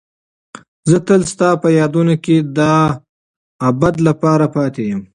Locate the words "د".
2.57-2.59